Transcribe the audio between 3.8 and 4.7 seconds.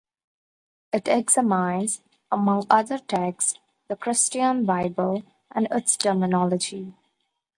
the Christian